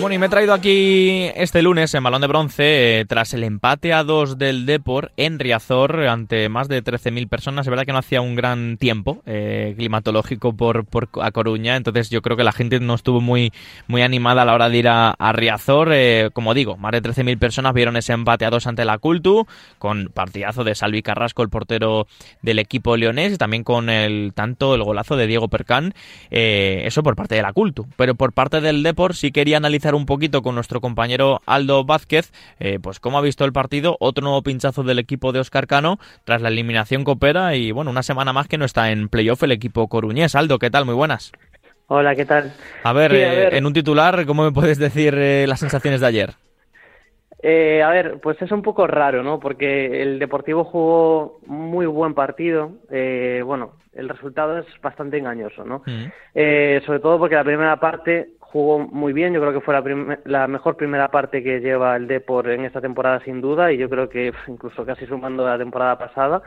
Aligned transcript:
Bueno, 0.00 0.14
y 0.14 0.18
me 0.18 0.26
he 0.26 0.28
traído 0.30 0.54
aquí 0.54 1.30
este 1.34 1.60
lunes 1.60 1.92
en 1.92 2.02
Balón 2.02 2.22
de 2.22 2.26
Bronce, 2.26 3.00
eh, 3.00 3.04
tras 3.04 3.34
el 3.34 3.44
empate 3.44 3.92
a 3.92 4.02
dos 4.02 4.38
del 4.38 4.64
Depor 4.64 5.12
en 5.18 5.38
Riazor, 5.38 6.06
ante 6.06 6.48
más 6.48 6.68
de 6.68 6.82
13.000 6.82 7.28
personas. 7.28 7.66
Es 7.66 7.70
verdad 7.70 7.84
que 7.84 7.92
no 7.92 7.98
hacía 7.98 8.22
un 8.22 8.34
gran 8.34 8.78
tiempo 8.78 9.20
eh, 9.26 9.74
climatológico 9.76 10.54
por, 10.54 10.86
por, 10.86 11.10
a 11.20 11.30
Coruña, 11.32 11.76
entonces 11.76 12.08
yo 12.08 12.22
creo 12.22 12.38
que 12.38 12.44
la 12.44 12.52
gente 12.52 12.80
no 12.80 12.94
estuvo 12.94 13.20
muy, 13.20 13.52
muy 13.88 14.00
animada 14.00 14.40
a 14.40 14.44
la 14.46 14.54
hora 14.54 14.70
de 14.70 14.78
ir 14.78 14.88
a, 14.88 15.14
Riazor. 15.34 15.90
Eh, 15.92 16.30
como 16.32 16.54
digo, 16.54 16.78
más 16.78 16.92
de 16.92 17.02
13.000 17.02 17.38
personas 17.38 17.74
vieron 17.74 17.98
ese 17.98 18.14
empate 18.14 18.46
a 18.46 18.50
dos 18.50 18.66
ante 18.66 18.86
la 18.86 18.96
Cultu, 18.96 19.46
con 19.78 20.06
partidazo 20.06 20.64
de 20.64 20.74
Salvi 20.74 21.02
Carrasco, 21.02 21.42
el 21.42 21.50
portero 21.50 22.06
del 22.40 22.58
equipo 22.58 22.96
leonés, 22.96 23.34
y 23.34 23.36
también 23.36 23.64
con 23.64 23.90
el 23.90 24.32
tanto 24.34 24.74
el 24.74 24.82
golazo 24.82 25.16
de 25.16 25.26
Diego 25.26 25.48
Percán. 25.48 25.92
eso 26.30 27.02
por 27.02 27.16
parte 27.16 27.34
de 27.34 27.42
la 27.42 27.52
Cultu. 27.52 27.86
Pero 27.96 28.14
por 28.14 28.32
parte 28.32 28.62
del 28.62 28.82
Depor 28.82 29.14
sí 29.14 29.30
quería 29.30 29.58
analizar 29.58 29.89
un 29.94 30.06
poquito 30.06 30.42
con 30.42 30.54
nuestro 30.54 30.80
compañero 30.80 31.40
Aldo 31.46 31.84
Vázquez, 31.84 32.32
eh, 32.58 32.78
pues 32.82 33.00
cómo 33.00 33.18
ha 33.18 33.22
visto 33.22 33.44
el 33.44 33.52
partido, 33.52 33.96
otro 34.00 34.22
nuevo 34.22 34.42
pinchazo 34.42 34.82
del 34.82 34.98
equipo 34.98 35.32
de 35.32 35.40
Oscar 35.40 35.66
Cano 35.66 35.98
tras 36.24 36.42
la 36.42 36.48
eliminación 36.48 37.04
copera 37.04 37.54
y 37.56 37.72
bueno, 37.72 37.90
una 37.90 38.02
semana 38.02 38.32
más 38.32 38.48
que 38.48 38.58
no 38.58 38.64
está 38.64 38.90
en 38.90 39.08
playoff 39.08 39.42
el 39.42 39.52
equipo 39.52 39.88
coruñés. 39.88 40.34
Aldo, 40.34 40.58
¿qué 40.58 40.70
tal? 40.70 40.84
Muy 40.84 40.94
buenas. 40.94 41.32
Hola, 41.86 42.14
¿qué 42.14 42.24
tal? 42.24 42.52
A 42.84 42.92
ver, 42.92 43.12
eh, 43.14 43.56
en 43.56 43.66
un 43.66 43.72
titular, 43.72 44.24
¿cómo 44.26 44.44
me 44.44 44.52
puedes 44.52 44.78
decir 44.78 45.14
eh, 45.16 45.46
las 45.48 45.60
sensaciones 45.60 46.00
de 46.00 46.06
ayer? 46.06 46.30
a 47.42 47.88
ver, 47.88 48.20
pues 48.20 48.40
es 48.42 48.52
un 48.52 48.60
poco 48.60 48.86
raro, 48.86 49.22
¿no? 49.22 49.40
Porque 49.40 50.02
el 50.02 50.18
Deportivo 50.18 50.62
jugó 50.62 51.40
muy 51.46 51.86
buen 51.86 52.12
partido. 52.12 52.72
bueno, 52.90 53.72
el 53.94 54.10
resultado 54.10 54.58
es 54.58 54.66
bastante 54.82 55.16
engañoso, 55.16 55.64
¿no? 55.64 55.82
Mm. 55.86 56.84
sobre 56.84 57.00
todo 57.00 57.18
porque 57.18 57.36
la 57.36 57.44
primera 57.44 57.80
parte 57.80 58.34
jugó 58.52 58.80
muy 58.80 59.12
bien, 59.12 59.32
yo 59.32 59.40
creo 59.40 59.52
que 59.52 59.60
fue 59.60 59.74
la, 59.74 60.18
la, 60.24 60.48
mejor 60.48 60.76
primera 60.76 61.08
parte 61.08 61.42
que 61.42 61.60
lleva 61.60 61.94
el 61.94 62.08
Depor 62.08 62.50
en 62.50 62.64
esta 62.64 62.80
temporada 62.80 63.20
sin 63.24 63.40
duda 63.40 63.72
y 63.72 63.78
yo 63.78 63.88
creo 63.88 64.08
que 64.08 64.32
incluso 64.48 64.84
casi 64.84 65.06
sumando 65.06 65.46
la 65.46 65.56
temporada 65.56 65.96
pasada, 65.98 66.42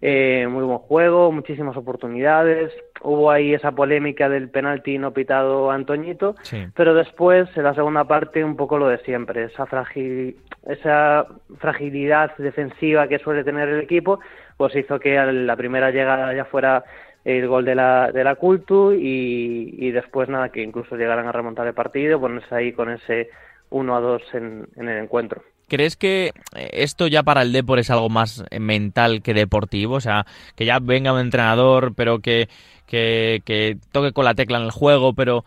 eh, 0.00 0.46
muy 0.48 0.64
buen 0.64 0.78
juego, 0.78 1.30
muchísimas 1.30 1.76
oportunidades, 1.76 2.72
hubo 3.02 3.30
ahí 3.30 3.52
esa 3.52 3.72
polémica 3.72 4.30
del 4.30 4.48
penalti 4.48 4.96
no 4.96 5.12
pitado 5.12 5.70
a 5.70 5.74
Antoñito, 5.74 6.36
pero 6.74 6.94
después 6.94 7.48
en 7.54 7.64
la 7.64 7.74
segunda 7.74 8.04
parte 8.04 8.42
un 8.42 8.56
poco 8.56 8.78
lo 8.78 8.88
de 8.88 8.98
siempre, 8.98 9.44
esa, 9.44 9.66
fragil, 9.66 10.36
esa 10.66 11.26
fragilidad 11.58 12.34
defensiva 12.38 13.08
que 13.08 13.18
suele 13.18 13.44
tener 13.44 13.68
el 13.68 13.80
equipo, 13.82 14.20
pues 14.56 14.74
hizo 14.74 14.98
que 14.98 15.16
la 15.16 15.56
primera 15.56 15.90
llegada 15.90 16.32
ya 16.34 16.46
fuera 16.46 16.84
el 17.24 17.46
gol 17.46 17.64
de 17.64 17.74
la, 17.74 18.10
de 18.12 18.24
la 18.24 18.34
Cultu 18.34 18.92
y, 18.92 19.90
después 19.90 20.28
nada, 20.28 20.48
que 20.50 20.62
incluso 20.62 20.96
llegaran 20.96 21.26
a 21.26 21.32
remontar 21.32 21.66
el 21.66 21.74
partido, 21.74 22.20
ponerse 22.20 22.54
ahí 22.54 22.72
con 22.72 22.90
ese 22.90 23.30
1 23.70 23.96
a 23.96 24.00
2 24.00 24.22
en, 24.34 24.68
el 24.76 24.88
encuentro. 24.88 25.42
¿Crees 25.68 25.96
que 25.96 26.32
esto 26.54 27.06
ya 27.06 27.22
para 27.22 27.42
el 27.42 27.52
Depor 27.52 27.78
es 27.78 27.90
algo 27.90 28.08
más 28.08 28.44
mental 28.58 29.22
que 29.22 29.32
deportivo? 29.32 29.94
O 29.94 30.00
sea, 30.00 30.26
que 30.54 30.66
ya 30.66 30.80
venga 30.80 31.12
un 31.12 31.20
entrenador, 31.20 31.94
pero 31.94 32.18
que, 32.18 32.48
que, 32.86 33.78
toque 33.92 34.12
con 34.12 34.24
la 34.24 34.34
tecla 34.34 34.58
en 34.58 34.64
el 34.64 34.70
juego, 34.70 35.14
pero 35.14 35.44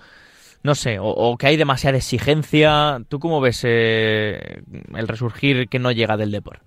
no 0.63 0.73
sé, 0.73 0.97
o, 0.99 1.37
que 1.37 1.47
hay 1.47 1.57
demasiada 1.57 1.97
exigencia. 1.97 2.99
¿Tú 3.07 3.19
cómo 3.19 3.39
ves 3.39 3.61
eh, 3.65 4.61
el 4.95 5.07
resurgir 5.07 5.67
que 5.67 5.77
no 5.77 5.91
llega 5.91 6.17
del 6.17 6.31
Depor? 6.31 6.61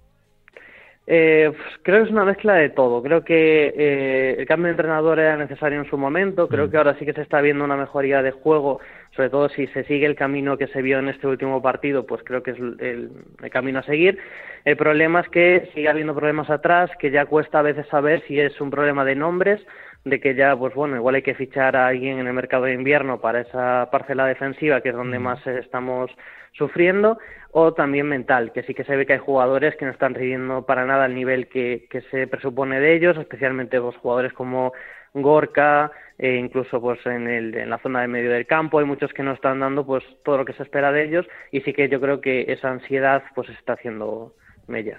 Eh, 1.11 1.51
creo 1.83 2.01
que 2.01 2.05
es 2.05 2.11
una 2.11 2.27
mezcla 2.27 2.53
de 2.55 2.69
todo. 2.69 3.03
Creo 3.03 3.25
que 3.25 3.73
eh, 3.75 4.37
el 4.39 4.47
cambio 4.47 4.67
de 4.67 4.73
entrenador 4.73 5.19
era 5.19 5.39
necesario 5.39 5.79
en 5.79 5.89
su 5.89 5.97
momento. 5.97 6.49
Creo 6.49 6.67
mm. 6.67 6.71
que 6.71 6.77
ahora 6.77 6.99
sí 6.99 7.07
que 7.07 7.15
se 7.15 7.23
está 7.23 7.41
viendo 7.41 7.65
una 7.65 7.79
mejoría 7.79 8.21
de 8.21 8.31
juego, 8.31 8.81
sobre 9.17 9.31
todo 9.31 9.49
si 9.49 9.67
se 9.69 9.85
sigue 9.85 10.05
el 10.05 10.15
camino 10.15 10.59
que 10.59 10.67
se 10.67 10.83
vio 10.83 10.99
en 10.99 11.09
este 11.09 11.27
último 11.27 11.63
partido, 11.63 12.05
pues 12.05 12.23
creo 12.25 12.43
que 12.43 12.51
es 12.51 12.59
el, 12.59 13.11
camino 13.51 13.79
a 13.79 13.85
seguir. 13.85 14.19
El 14.67 14.77
problema 14.77 15.21
es 15.21 15.29
que 15.31 15.71
sigue 15.75 15.89
habiendo 15.89 16.15
problemas 16.15 16.51
atrás, 16.51 16.91
que 16.99 17.11
ya 17.11 17.25
cuesta 17.25 17.61
a 17.61 17.63
veces 17.63 17.87
saber 17.87 18.23
si 18.29 18.39
es 18.39 18.61
un 18.61 18.71
problema 18.71 19.03
de 19.07 19.15
nombres, 19.15 19.63
de 20.05 20.21
que 20.21 20.35
ya, 20.35 20.57
pues 20.57 20.75
bueno, 20.75 20.97
igual 20.97 21.17
hay 21.17 21.23
que 21.23 21.35
fichar 21.35 21.77
a 21.77 21.89
alguien 21.89 22.19
en 22.19 22.27
el 22.27 22.33
mercado 22.33 22.65
de 22.65 22.75
invierno 22.75 23.21
para 23.21 23.41
esa 23.41 23.89
parcela 23.91 24.27
defensiva, 24.27 24.81
que 24.81 24.91
es 24.91 24.95
donde 24.95 25.19
mm. 25.19 25.23
más 25.23 25.47
estamos 25.47 26.11
sufriendo, 26.53 27.19
o 27.53 27.73
también 27.73 28.07
mental, 28.07 28.53
que 28.53 28.63
sí 28.63 28.75
que 28.75 28.85
se 28.85 28.97
ve 28.97 29.07
que 29.07 29.15
hay 29.15 29.19
jugadores 29.19 29.77
que 29.77 29.85
no 29.85 29.93
están 29.93 30.15
rindiendo 30.15 30.67
para 30.67 30.87
nada 30.87 31.05
al 31.05 31.15
nivel 31.15 31.49
que, 31.49 31.87
que 31.91 32.01
se 32.11 32.27
presupone 32.27 32.81
de 32.81 32.97
ellos, 32.97 33.17
especialmente 33.17 33.79
los 33.79 33.97
jugadores 33.97 34.33
como 34.33 34.73
Gorka, 35.15 35.91
e 36.19 36.35
incluso 36.37 36.81
pues 36.81 36.99
en, 37.07 37.29
el, 37.29 37.55
en 37.55 37.71
la 37.71 37.79
zona 37.79 38.01
de 38.01 38.09
medio 38.09 38.31
del 38.31 38.47
campo 38.47 38.79
hay 38.79 38.85
muchos 38.85 39.13
que 39.13 39.23
no 39.23 39.33
están 39.33 39.61
dando 39.61 39.87
pues 39.87 40.03
todo 40.25 40.39
lo 40.39 40.45
que 40.45 40.53
se 40.53 40.65
espera 40.65 40.91
de 40.91 41.05
ellos 41.05 41.27
y 41.53 41.61
sí 41.61 41.73
que 41.73 41.89
yo 41.89 42.01
creo 42.01 42.21
que 42.21 42.47
esa 42.49 42.71
ansiedad 42.71 43.23
pues 43.37 43.49
está 43.51 43.75
haciendo 43.75 44.35
mella. 44.67 44.97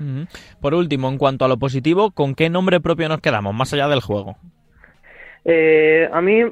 Por 0.61 0.73
último, 0.73 1.09
en 1.09 1.17
cuanto 1.17 1.45
a 1.45 1.47
lo 1.47 1.57
positivo, 1.57 2.11
¿con 2.11 2.35
qué 2.35 2.49
nombre 2.49 2.79
propio 2.79 3.09
nos 3.09 3.19
quedamos 3.19 3.53
más 3.53 3.73
allá 3.73 3.87
del 3.87 4.01
juego? 4.01 4.37
Eh, 5.45 6.09
a 6.11 6.21
mí 6.21 6.43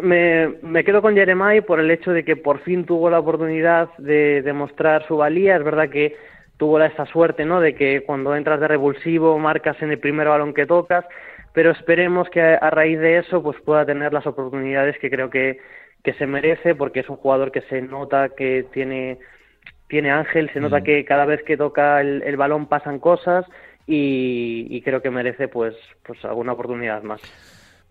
me, 0.00 0.48
me, 0.62 0.84
quedo 0.84 1.02
con 1.02 1.14
Jeremiah 1.14 1.62
por 1.62 1.80
el 1.80 1.90
hecho 1.90 2.12
de 2.12 2.24
que 2.24 2.36
por 2.36 2.60
fin 2.60 2.84
tuvo 2.84 3.10
la 3.10 3.20
oportunidad 3.20 3.90
de 3.98 4.42
demostrar 4.42 5.06
su 5.06 5.16
valía. 5.16 5.56
Es 5.56 5.64
verdad 5.64 5.88
que 5.88 6.16
tuvo 6.56 6.80
esta 6.80 7.06
suerte, 7.06 7.44
¿no? 7.44 7.60
De 7.60 7.74
que 7.74 8.02
cuando 8.02 8.34
entras 8.34 8.60
de 8.60 8.68
revulsivo 8.68 9.38
marcas 9.38 9.80
en 9.82 9.90
el 9.90 9.98
primer 9.98 10.28
balón 10.28 10.54
que 10.54 10.66
tocas, 10.66 11.04
pero 11.52 11.70
esperemos 11.70 12.28
que 12.30 12.40
a, 12.40 12.70
raíz 12.70 12.98
de 12.98 13.18
eso 13.18 13.42
pues 13.42 13.56
pueda 13.60 13.86
tener 13.86 14.12
las 14.12 14.26
oportunidades 14.26 14.98
que 14.98 15.10
creo 15.10 15.30
que, 15.30 15.58
que 16.02 16.12
se 16.14 16.26
merece, 16.26 16.74
porque 16.74 17.00
es 17.00 17.08
un 17.08 17.16
jugador 17.16 17.52
que 17.52 17.62
se 17.62 17.82
nota 17.82 18.30
que 18.30 18.66
tiene 18.72 19.18
tiene 19.88 20.10
ángel, 20.10 20.50
se 20.52 20.60
nota 20.60 20.80
que 20.80 21.04
cada 21.04 21.26
vez 21.26 21.42
que 21.44 21.56
toca 21.56 22.00
el, 22.00 22.22
el 22.22 22.36
balón 22.36 22.66
pasan 22.66 22.98
cosas 22.98 23.44
y, 23.86 24.66
y, 24.70 24.80
creo 24.80 25.02
que 25.02 25.10
merece 25.10 25.46
pues 25.46 25.76
pues 26.04 26.24
alguna 26.24 26.52
oportunidad 26.52 27.02
más. 27.02 27.20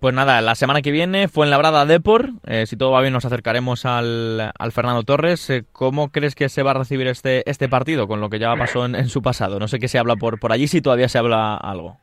Pues 0.04 0.14
nada, 0.14 0.42
la 0.42 0.56
semana 0.56 0.82
que 0.82 0.92
viene 0.92 1.30
fue 1.30 1.46
en 1.46 1.52
Labrada 1.52 1.86
Depor. 1.86 2.32
Eh, 2.46 2.66
si 2.66 2.76
todo 2.76 2.92
va 2.92 3.00
bien, 3.00 3.14
nos 3.14 3.24
acercaremos 3.24 3.86
al, 3.86 4.52
Fernando 4.74 5.04
Torres. 5.04 5.50
Eh, 5.50 5.64
¿Cómo 5.72 6.12
crees 6.12 6.36
que 6.36 6.50
se 6.50 6.62
va 6.62 6.72
a 6.72 6.74
recibir 6.74 7.08
este, 7.08 7.50
este 7.50 7.70
partido 7.70 8.06
con 8.06 8.20
lo 8.20 8.30
que 8.30 8.38
ya 8.38 8.54
pasó 8.58 8.86
en, 8.86 9.06
su 9.06 9.22
pasado? 9.22 9.60
No 9.60 9.70
sé 9.70 9.80
qué 9.80 9.88
se 9.88 9.98
habla 9.98 10.18
por, 10.18 10.42
por 10.42 10.52
allí, 10.52 10.68
si 10.68 10.82
todavía 10.82 11.08
se 11.08 11.20
habla 11.20 11.56
algo. 11.56 12.00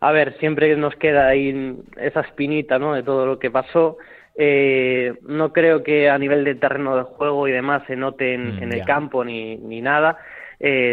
A 0.00 0.12
ver, 0.12 0.36
siempre 0.40 0.76
nos 0.76 0.94
queda 0.96 1.28
ahí 1.28 1.78
esa 1.96 2.20
espinita 2.20 2.78
¿no? 2.78 2.92
de 2.92 3.02
todo 3.02 3.24
lo 3.24 3.38
que 3.38 3.50
pasó. 3.50 3.96
Eh, 4.36 5.14
no 5.22 5.54
creo 5.54 5.82
que 5.82 6.10
a 6.10 6.18
nivel 6.18 6.44
de 6.44 6.56
terreno 6.56 6.98
de 6.98 7.04
juego 7.04 7.48
y 7.48 7.52
demás 7.52 7.82
se 7.86 7.96
note 7.96 8.34
en, 8.34 8.56
mm, 8.56 8.72
el 8.72 8.84
campo 8.84 9.24
ni, 9.24 9.56
ni 9.56 9.80
nada. 9.80 10.18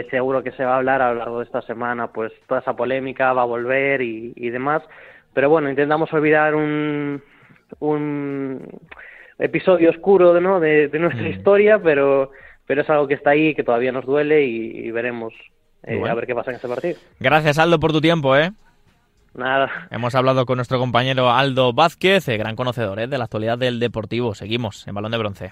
seguro 0.10 0.42
que 0.42 0.52
se 0.52 0.64
va 0.64 0.76
a 0.76 0.78
hablar 0.78 1.02
a 1.02 1.12
lo 1.12 1.20
largo 1.20 1.40
de 1.40 1.46
esta 1.48 1.62
semana, 1.64 2.14
pues 2.14 2.32
toda 2.48 2.62
esa 2.62 2.78
polémica 2.78 3.34
va 3.34 3.42
a 3.42 3.46
volver 3.46 4.02
y, 4.02 4.32
y 4.38 4.52
demás 4.52 4.84
pero 5.34 5.50
bueno, 5.50 5.70
intentamos 5.70 6.12
olvidar 6.14 6.56
un, 6.56 7.22
un 7.80 8.68
episodio 9.40 9.90
oscuro 9.90 10.40
¿no? 10.40 10.60
de, 10.60 10.90
nuestra 11.00 11.24
mm. 11.24 11.32
historia, 11.32 11.80
pero, 11.80 12.32
pero 12.66 12.82
es 12.82 12.90
algo 12.90 13.08
que 13.08 13.16
está 13.16 13.32
ahí, 13.32 13.56
que 13.56 13.64
todavía 13.64 13.92
nos 13.92 14.06
duele 14.06 14.44
y, 14.44 14.92
veremos 14.92 15.34
eh, 15.84 16.02
a 16.08 16.14
ver 16.14 16.26
qué 16.26 16.36
pasa 16.36 16.52
en 16.52 16.56
este 16.56 16.68
partido. 16.68 16.98
Gracias 17.20 17.58
Aldo 17.58 17.80
por 17.80 17.92
tu 17.92 18.02
tiempo, 18.02 18.36
¿eh? 18.38 18.52
Nada. 19.34 19.88
Hemos 19.90 20.14
hablado 20.14 20.46
con 20.46 20.58
nuestro 20.58 20.78
compañero 20.78 21.32
Aldo 21.32 21.74
Vázquez, 21.74 22.28
eh, 22.30 22.38
gran 22.38 22.56
conocedor 22.56 23.00
¿eh? 23.00 23.08
de 23.08 23.18
la 23.18 23.24
actualidad 23.26 23.58
del 23.58 23.80
deportivo. 23.80 24.36
Seguimos 24.36 24.88
en 24.88 24.94
Balón 24.94 25.12
de 25.12 25.18
Bronce. 25.18 25.52